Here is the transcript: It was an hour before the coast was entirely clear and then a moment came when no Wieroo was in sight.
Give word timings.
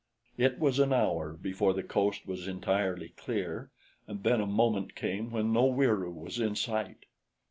It 0.35 0.57
was 0.57 0.79
an 0.79 0.91
hour 0.93 1.33
before 1.33 1.75
the 1.75 1.83
coast 1.83 2.25
was 2.25 2.47
entirely 2.47 3.09
clear 3.09 3.69
and 4.07 4.23
then 4.23 4.41
a 4.41 4.47
moment 4.47 4.95
came 4.95 5.29
when 5.29 5.53
no 5.53 5.71
Wieroo 5.71 6.09
was 6.11 6.39
in 6.39 6.55
sight. 6.55 7.05